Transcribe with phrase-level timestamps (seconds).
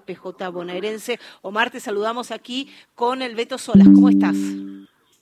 [0.00, 1.18] PJ bonaerense.
[1.42, 3.88] Omar, te saludamos aquí con el Beto Solas.
[3.94, 4.36] ¿Cómo estás?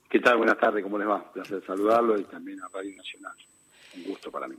[0.09, 0.37] ¿Qué tal?
[0.37, 1.17] Buenas tardes, ¿cómo les va?
[1.17, 3.33] Un placer saludarlo y también a Radio Nacional.
[3.97, 4.57] Un gusto para mí.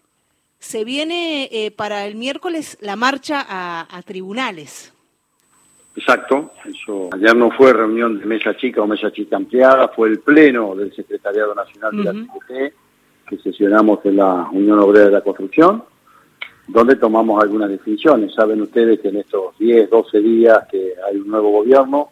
[0.57, 4.93] Se viene eh, para el miércoles la marcha a, tribunales.
[5.95, 10.21] Exacto, eso ayer no fue reunión de mesa chica o mesa chica ampliada, fue el
[10.21, 12.73] pleno del Secretariado Nacional de la CGT
[13.27, 15.83] que sesionamos en la Unión Obrera de la Construcción
[16.67, 18.33] donde tomamos algunas definiciones.
[18.33, 22.09] Saben ustedes que en estos 10, 12 días que hay un nuevo gobierno,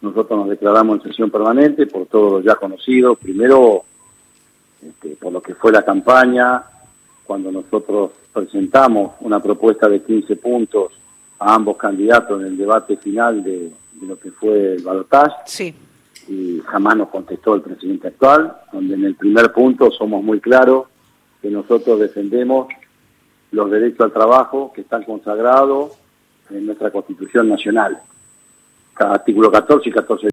[0.00, 3.18] nosotros nos declaramos en sesión permanente por todos los ya conocidos.
[3.18, 3.84] Primero,
[4.82, 6.62] este, por lo que fue la campaña,
[7.24, 10.92] cuando nosotros presentamos una propuesta de 15 puntos
[11.38, 13.70] a ambos candidatos en el debate final de,
[14.02, 15.34] lo que fue el balotaje.
[15.46, 15.74] Sí.
[16.28, 20.86] Y jamás nos contestó el presidente actual, donde en el primer punto somos muy claros
[21.40, 22.68] que nosotros defendemos
[23.54, 25.92] los derechos al trabajo que están consagrados
[26.50, 28.00] en nuestra Constitución Nacional.
[28.96, 30.28] Artículo 14 y 14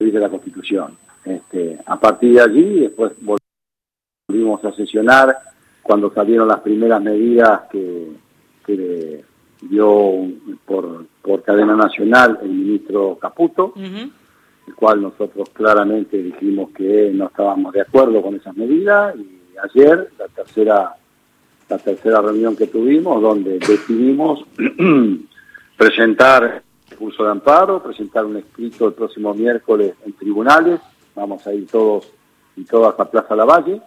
[0.00, 0.96] de la Constitución.
[1.24, 5.36] Este, a partir de allí, después volvimos a sesionar
[5.82, 8.18] cuando salieron las primeras medidas que,
[9.62, 10.26] dio
[10.64, 17.72] por, por cadena nacional el ministro Caputo, el cual nosotros claramente dijimos que no estábamos
[17.74, 20.96] de acuerdo con esas medidas y ayer la tercera
[21.70, 24.44] la tercera reunión que tuvimos, donde decidimos
[25.76, 30.80] presentar el curso de amparo, presentar un escrito el próximo miércoles en tribunales,
[31.14, 32.12] vamos a ir todos
[32.56, 33.80] y todas a Plaza Lavalle,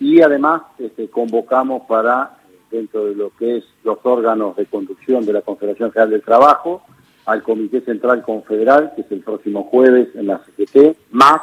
[0.00, 2.38] y además este, convocamos para,
[2.70, 6.82] dentro de lo que es los órganos de conducción de la Confederación General del Trabajo,
[7.26, 11.40] al Comité Central Confederal, que es el próximo jueves en la CGT, más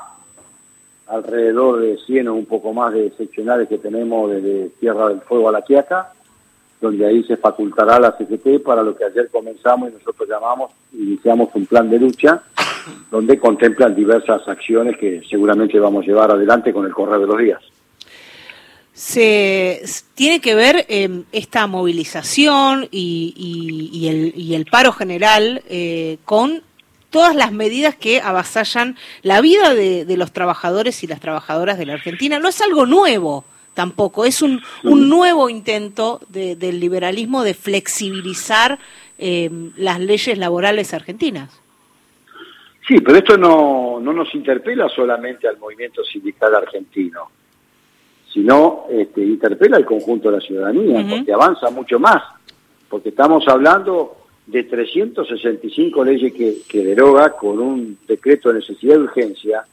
[1.08, 5.50] alrededor de 100 o un poco más de seccionales que tenemos desde Tierra del Fuego
[5.50, 6.14] a La Quiaca,
[6.82, 11.50] donde ahí se facultará la CGT para lo que ayer comenzamos y nosotros llamamos, iniciamos
[11.54, 12.44] un plan de lucha,
[13.10, 17.38] donde contemplan diversas acciones que seguramente vamos a llevar adelante con el correr de los
[17.38, 17.62] días.
[18.94, 19.82] Se
[20.14, 26.62] tiene que ver eh, esta movilización y, el, y, el, paro general eh, con
[27.14, 31.94] todas las medidas que avasallan la vida de, los trabajadores y las trabajadoras de la
[31.94, 32.40] Argentina.
[32.40, 38.80] No es algo nuevo tampoco, es un, nuevo intento del liberalismo de flexibilizar
[39.20, 41.62] eh, las leyes laborales argentinas.
[42.88, 47.30] Sí, pero esto no, no nos interpela solamente al movimiento sindical argentino,
[48.34, 52.24] sino este, interpela al conjunto de la ciudadanía, porque avanza mucho más,
[52.90, 59.66] porque estamos hablando de 365 leyes que, deroga con un decreto de necesidad de urgencia,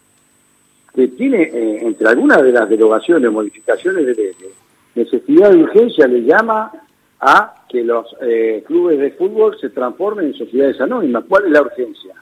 [0.95, 4.37] que tiene, eh, entre algunas de las derogaciones, modificaciones de leyes,
[4.95, 6.73] necesidad de urgencia le llama
[7.21, 11.25] a que los eh, clubes de fútbol se transformen en sociedades anónimas.
[11.29, 12.15] ¿Cuál es la urgencia?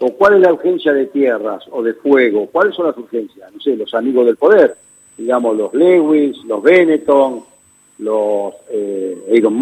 [0.00, 2.46] ¿O cuál es la urgencia de tierras o de fuego?
[2.46, 3.52] ¿Cuáles son las urgencias?
[3.52, 4.76] No sé, los amigos del poder,
[5.16, 7.44] digamos los Lewis, los Benetton,
[7.98, 9.60] los eh, Aaron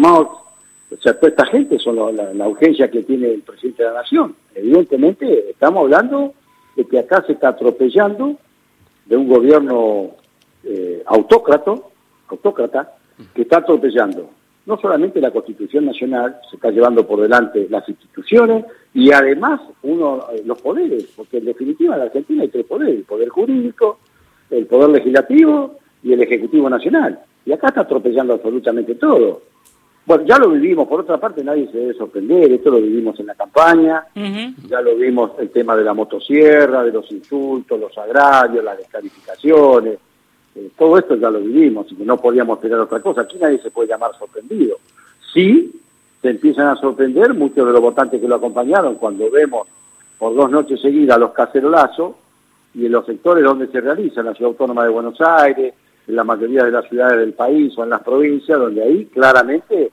[0.91, 4.35] o sea, toda esta gente son la, urgencia que tiene el presidente de la Nación.
[4.53, 6.33] Evidentemente, estamos hablando
[6.75, 8.37] de que acá se está atropellando
[9.05, 10.11] de un gobierno
[10.63, 11.73] eh, autócrata,
[12.29, 12.95] autócrata,
[13.33, 14.29] que está atropellando
[14.65, 20.25] no solamente la Constitución Nacional, se está llevando por delante las instituciones y además uno
[20.33, 23.99] eh, los poderes, porque en definitiva en la Argentina hay tres poderes, el poder jurídico,
[24.49, 27.19] el poder legislativo y el Ejecutivo Nacional.
[27.45, 29.41] Y acá está atropellando absolutamente todo.
[30.05, 33.25] Bueno, ya lo vivimos, por otra parte nadie se debe sorprender, esto lo vivimos en
[33.25, 34.05] la campaña,
[34.67, 39.97] ya lo vimos el tema de la motosierra, de los insultos, los agrarios, las descalificaciones,
[40.55, 43.57] eh, todo esto ya lo vivimos y que no podíamos tener otra cosa, aquí nadie
[43.57, 44.77] se puede llamar sorprendido.
[45.33, 45.73] Sí,
[46.21, 49.67] se empiezan a sorprender muchos de los votantes que lo acompañaron cuando vemos
[50.19, 52.13] por dos noches seguidas los cacerolazos
[52.75, 55.73] y en los sectores donde se realiza, en la Ciudad Autónoma de Buenos Aires,
[56.07, 59.91] en la mayoría de las ciudades del país o en las provincias, donde ahí claramente,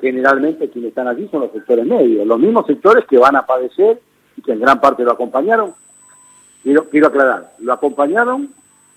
[0.00, 4.00] generalmente quienes están allí son los sectores medios, los mismos sectores que van a padecer
[4.36, 5.72] y que en gran parte lo acompañaron.
[6.62, 8.48] Quiero, quiero aclarar, lo acompañaron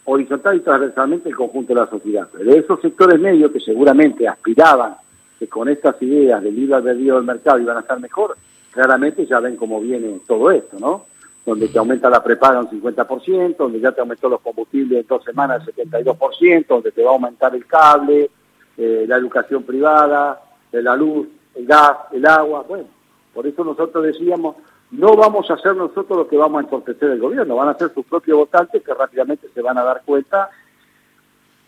[0.05, 2.27] horizontal y transversalmente el conjunto de la sociedad.
[2.31, 4.95] Pero de esos sectores medios que seguramente aspiraban
[5.39, 8.35] que con estas ideas del libre albedrío del mercado iban a estar mejor,
[8.71, 11.05] claramente ya ven cómo viene todo esto, ¿no?
[11.45, 15.23] donde te aumenta la prepaga un 50%, donde ya te aumentó los combustibles en dos
[15.23, 18.29] semanas el 72%, donde te va a aumentar el cable,
[18.77, 20.39] eh, la educación privada,
[20.73, 22.65] eh, la luz, el gas, el agua.
[22.67, 22.87] Bueno,
[23.33, 24.57] por eso nosotros decíamos,
[24.91, 27.93] no vamos a hacer nosotros lo que vamos a entorpecer el gobierno, van a ser
[27.93, 30.49] sus propios votantes que rápidamente se van a dar cuenta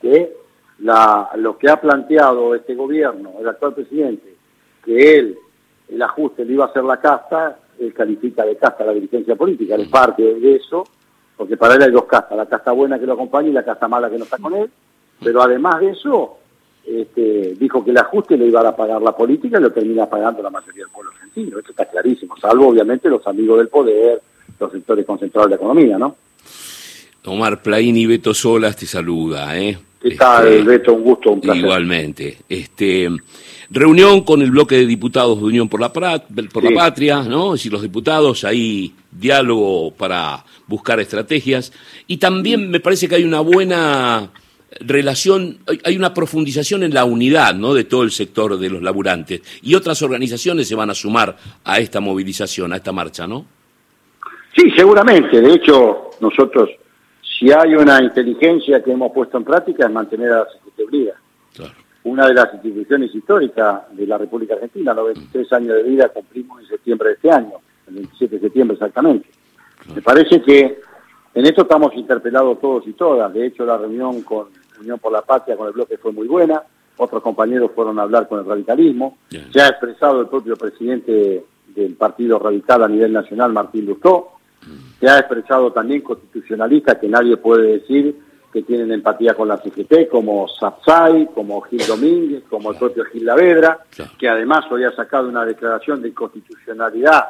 [0.01, 0.35] que
[0.79, 4.35] la, lo que ha planteado este gobierno, el actual presidente,
[4.83, 5.37] que él
[5.87, 9.75] el ajuste le iba a hacer la casta, él califica de casta la dirigencia política,
[9.75, 10.83] él es parte de eso,
[11.37, 13.87] porque para él hay dos castas, la casta buena que lo acompaña y la casta
[13.87, 14.69] mala que no está con él,
[15.23, 16.37] pero además de eso,
[16.87, 20.41] este, dijo que el ajuste le iba a pagar la política y lo termina pagando
[20.43, 24.21] la mayoría del pueblo argentino, esto está clarísimo, salvo obviamente los amigos del poder,
[24.59, 26.15] los sectores concentrados de la economía, ¿no?
[27.25, 29.77] Omar Plaini Beto Solas te saluda, ¿eh?
[29.99, 30.93] ¿Qué tal, este, Beto?
[30.93, 31.63] Un gusto, un placer.
[31.63, 32.37] Igualmente.
[32.47, 33.09] Este,
[33.71, 37.55] reunión con el bloque de diputados de Unión por la, por la Patria, ¿no?
[37.55, 41.73] Es decir, los diputados, ahí diálogo para buscar estrategias.
[42.05, 44.29] Y también me parece que hay una buena
[44.79, 47.73] relación, hay una profundización en la unidad ¿no?
[47.73, 49.41] de todo el sector de los laburantes.
[49.61, 53.45] Y otras organizaciones se van a sumar a esta movilización, a esta marcha, ¿no?
[54.55, 55.41] Sí, seguramente.
[55.41, 56.69] De hecho, nosotros
[57.37, 61.13] si hay una inteligencia que hemos puesto en práctica es mantener a la Secretaría.
[62.03, 66.67] Una de las instituciones históricas de la República Argentina, 93 años de vida cumplimos en
[66.67, 67.53] septiembre de este año,
[67.87, 69.27] el 27 de septiembre exactamente.
[69.93, 70.81] Me parece que
[71.33, 73.33] en esto estamos interpelados todos y todas.
[73.33, 74.49] De hecho, la reunión con
[74.79, 76.63] Unión por la Patria, con el bloque, fue muy buena.
[76.97, 79.17] Otros compañeros fueron a hablar con el radicalismo.
[79.29, 84.31] Se ha expresado el propio presidente del Partido Radical a nivel nacional, Martín Lustó.
[84.99, 88.15] Se ha expresado también constitucionalistas que nadie puede decir
[88.55, 93.25] que tienen empatía con la CGT, como Sapsay, como Gil Domínguez, como el propio Gil
[93.25, 93.79] Lavedra,
[94.17, 97.25] que además hoy ha sacado una declaración de inconstitucionalidad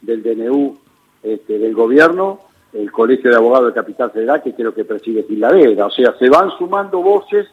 [0.00, 0.78] del DNU
[1.22, 2.40] este, del gobierno,
[2.72, 5.86] el Colegio de Abogados de Capital Federal, que creo que preside Gil Lavedra.
[5.86, 7.46] O sea, se van sumando voces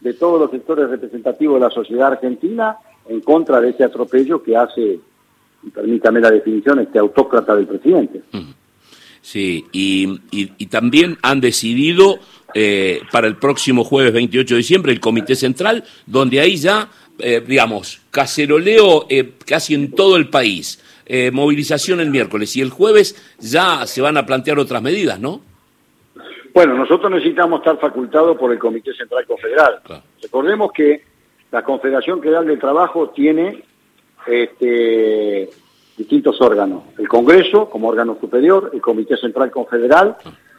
[0.00, 2.76] de todos los sectores representativos de la sociedad argentina
[3.08, 4.98] en contra de ese atropello que hace,
[5.72, 8.22] permítame la definición, este autócrata del presidente.
[9.20, 12.20] Sí, y, y, también han decidido
[12.54, 17.42] eh, para el próximo jueves 28 de diciembre el Comité Central, donde ahí ya, eh,
[17.44, 20.80] digamos, caceroleo eh, casi en todo el país,
[21.32, 25.40] movilización el miércoles y el jueves ya se van a plantear otras medidas, ¿no?
[26.56, 29.80] Bueno, nosotros necesitamos estar facultados por el Comité Central Confederal.
[30.22, 31.04] Recordemos que
[31.50, 33.62] la Confederación Federal del Trabajo tiene
[34.26, 35.50] este,
[35.98, 36.84] distintos órganos.
[36.98, 40.16] El Congreso como órgano superior, el Comité Central Confederal,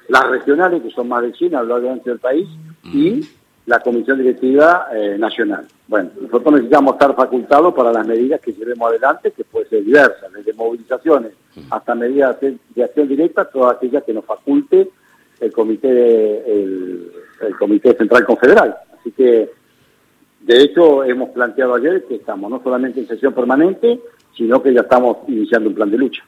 [0.08, 2.48] las regionales, que son más de 100 a lo largo del país,
[2.84, 3.22] y
[3.68, 5.68] la Comisión Directiva eh, Nacional.
[5.88, 10.32] Bueno, nosotros necesitamos estar facultados para las medidas que llevemos adelante, que pueden ser diversas,
[10.32, 11.34] desde movilizaciones
[11.70, 14.90] hasta medidas de acción directa, todas aquellas que nos faculte
[15.42, 17.12] el Comité, el,
[17.42, 18.78] el Comité Central Confederal.
[19.00, 19.52] Así que,
[20.42, 24.00] de hecho, hemos planteado ayer que estamos no solamente en sesión permanente,
[24.36, 26.24] sino que ya estamos iniciando un plan de lucha.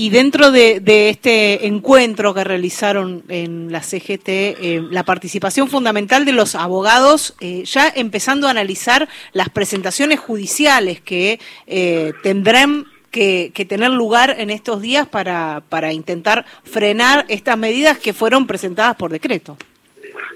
[0.00, 6.30] Y dentro de, este encuentro que realizaron en la CGT, eh, la participación fundamental de
[6.30, 13.90] los abogados, eh, ya empezando a analizar las presentaciones judiciales que eh, tendrán que, tener
[13.90, 19.56] lugar en estos días para, para intentar frenar estas medidas que fueron presentadas por decreto.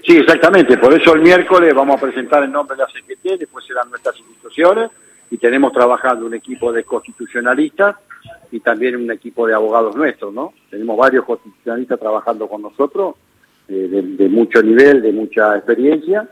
[0.05, 0.77] Sí, exactamente.
[0.77, 4.19] Por eso el miércoles vamos a presentar en nombre de la CGT, después serán nuestras
[4.19, 4.91] instituciones
[5.31, 7.95] y tenemos trabajando un equipo de constitucionalistas
[8.53, 10.53] y también un equipo de abogados nuestros, ¿no?
[10.69, 13.15] Tenemos varios constitucionalistas trabajando con nosotros,
[13.67, 16.29] eh, de, mucho nivel, de mucha experiencia,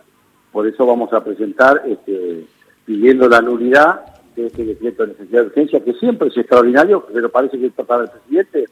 [0.51, 2.45] por eso vamos a presentar este,
[2.85, 4.01] pidiendo la nulidad
[4.35, 8.03] de este decreto de necesidad de urgencia, que siempre es extraordinario, pero parece que para
[8.03, 8.65] el presidente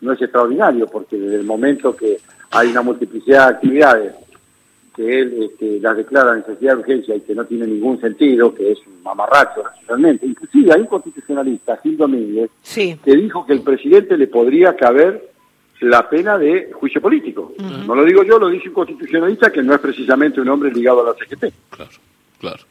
[0.00, 2.18] no es extraordinario, porque desde el momento que
[2.52, 4.14] hay una multiplicidad de actividades
[4.98, 8.72] que él este, las declara necesidad de urgencia y que no tiene ningún sentido, que
[8.72, 10.26] es un mamarracho realmente.
[10.26, 15.30] Inclusive hay un constitucionalista, Gil Domínguez, que dijo que el presidente le podría caber
[15.82, 17.54] la pena de juicio político.
[17.86, 21.06] No lo digo yo, lo dice un constitucionalista que no es precisamente un hombre ligado
[21.06, 21.52] a la CGT.
[21.70, 21.90] Claro,
[22.40, 22.64] claro.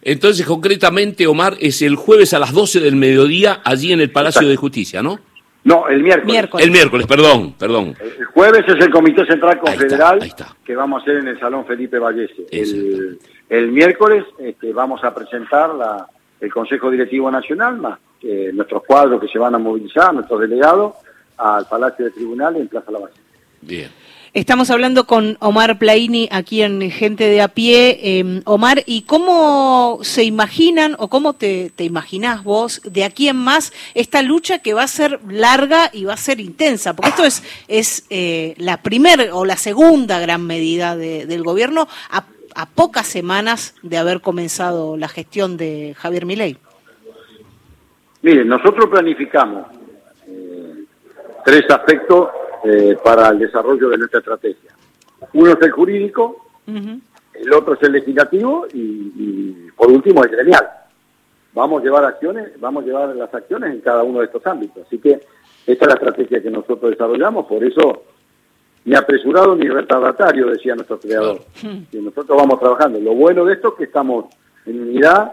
[0.00, 4.48] Entonces, concretamente, Omar, es el jueves a las 12 del mediodía allí en el Palacio
[4.48, 5.20] de Justicia, ¿no?
[5.64, 6.48] No, el miércoles.
[6.58, 7.94] El miércoles, perdón, perdón.
[8.00, 10.18] El jueves es el Comité Central Confederal
[10.64, 12.46] que vamos a hacer en el Salón Felipe Vallese.
[13.48, 16.06] El, miércoles este, vamos a presentar la,
[16.40, 17.98] el Consejo Directivo Nacional, más
[18.52, 20.94] nuestros cuadros que se van a movilizar, nuestros delegados,
[21.38, 23.00] al Palacio de Tribunal en Plaza La
[23.62, 23.90] Bien.
[24.32, 28.20] Estamos hablando con Omar Plaini aquí en Gente de a pie.
[28.20, 33.38] Em, Omar, ¿y cómo se imaginan o cómo te, te, imaginás vos de aquí en
[33.38, 36.94] más esta lucha que va a ser larga y va a ser intensa?
[36.94, 42.24] Porque esto es, es eh, la primera o la segunda gran medida del gobierno a,
[42.76, 46.56] pocas semanas de haber comenzado la gestión de Javier Milei.
[48.22, 49.66] Miren, nosotros planificamos
[50.28, 50.84] eh,
[51.44, 52.28] tres aspectos
[52.64, 54.70] eh, para el desarrollo de nuestra estrategia.
[55.34, 60.68] Uno es el jurídico, el otro es el legislativo y, por último el gremial.
[61.54, 64.86] vamos a llevar acciones, vamos a llevar las acciones en cada uno de estos ámbitos.
[64.86, 65.20] Así que
[65.66, 68.04] esta es la estrategia que nosotros desarrollamos, por eso
[68.84, 71.40] ni apresurado ni retardatario, decía nuestro creador.
[71.92, 72.98] Y nosotros vamos trabajando.
[73.00, 74.26] Lo bueno de esto es que estamos
[74.66, 75.32] en unidad,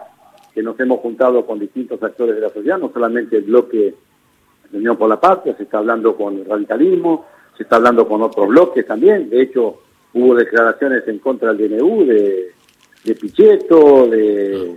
[0.54, 3.94] que nos hemos juntado con distintos actores de la sociedad, no solamente el bloque
[4.70, 8.22] de Unión por la Patria, se está hablando con el radicalismo, se está hablando con
[8.22, 9.28] otros bloques también.
[9.30, 9.80] De hecho,
[10.14, 12.52] hubo declaraciones en contra del DNU, de,
[13.04, 14.76] de Pichetto, de,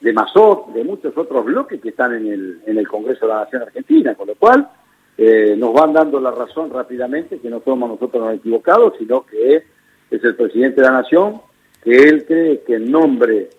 [0.00, 3.40] de Mazot, de muchos otros bloques que están en el, en el Congreso de la
[3.40, 4.68] Nación Argentina, con lo cual
[5.18, 9.64] eh, nos van dando la razón rápidamente que no somos nosotros los equivocados, sino que
[10.10, 11.40] es el presidente de la Nación,
[11.82, 13.50] que él cree que en nombre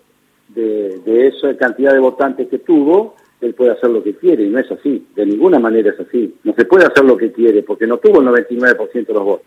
[0.48, 4.48] de, de esa cantidad de votantes que tuvo, él puede hacer lo que quiere, y
[4.48, 6.34] no es así, de ninguna manera es así.
[6.44, 9.46] No se puede hacer lo que quiere, porque no tuvo el 99% de los votos.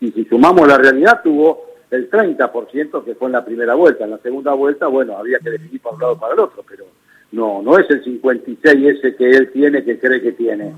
[0.00, 4.04] Y si sumamos la realidad, tuvo el 30% que fue en la primera vuelta.
[4.04, 6.64] En la segunda vuelta, bueno, había que definir para un lado o para el otro,
[6.68, 6.86] pero
[7.32, 10.72] no, no es el 56 ese que él tiene, que cree que tiene.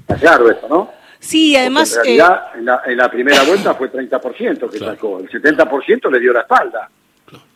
[0.00, 0.90] Está claro eso, ¿no?
[1.20, 1.96] Sí, además...
[1.96, 5.20] en realidad, en, la, en, la, primera vuelta fue 30% que sacó.
[5.20, 6.90] El 70% le dio la espalda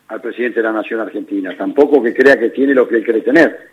[0.08, 1.56] al presidente de la Nación Argentina.
[1.56, 3.70] Tampoco que crea que tiene lo que él cree tener.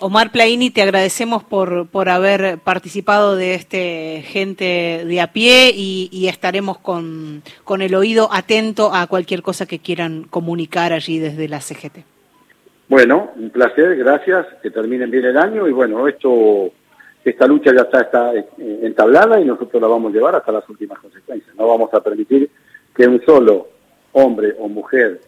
[0.00, 6.08] Omar Plaini, te agradecemos por, por haber participado de este gente de a pie y,
[6.10, 11.48] y estaremos con, con, el oído atento a cualquier cosa que quieran comunicar allí desde
[11.48, 11.98] la CGT.
[12.88, 16.72] Bueno, un placer, gracias, que terminen bien el año y bueno, esto,
[17.24, 20.98] esta lucha ya está, está entablada y nosotros la vamos a llevar hasta las últimas
[20.98, 21.54] consecuencias.
[21.54, 22.50] No vamos a permitir
[22.94, 23.68] que un solo
[24.12, 25.20] hombre o mujer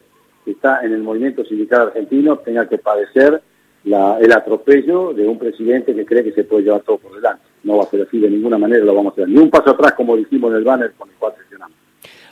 [0.44, 3.42] que está en el movimiento sindical argentino tenga que padecer
[3.86, 7.42] la, el atropello de un presidente que cree que se puede llevar todo por delante.
[7.62, 9.28] No va a ser así, de ninguna manera lo vamos a hacer.
[9.28, 11.76] Ni un paso atrás, como dijimos en el banner con el cual sesionamos.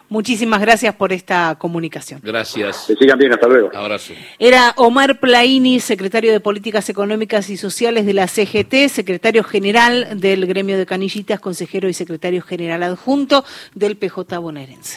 [0.08, 2.20] Muchísimas gracias por esta comunicación.
[2.22, 2.84] Gracias.
[2.86, 3.70] Que sigan bien, hasta luego.
[3.74, 4.12] Abrazo.
[4.38, 10.46] Era Omar Plaini, secretario de Políticas Económicas y Sociales de la CGT, secretario general del
[10.46, 13.44] gremio de canillitas, consejero y secretario general adjunto
[13.74, 14.92] del PJ bonaerense.